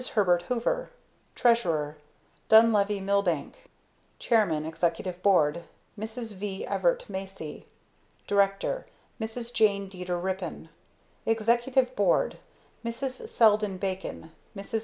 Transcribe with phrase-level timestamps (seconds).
[0.15, 0.89] HERBERT HOOVER
[1.35, 1.95] Treasurer
[2.49, 3.69] DUNLEVY MILBANK
[4.17, 6.33] Chairman, Executive Board MRS.
[6.33, 6.65] V.
[6.65, 7.67] EVERIT MACY
[8.25, 8.87] Director
[9.19, 9.53] MRS.
[9.53, 10.69] JANE DEETER RIPPIN
[11.27, 12.39] Executive Board
[12.83, 13.29] MRS.
[13.29, 14.79] SELDEN BACON MRS.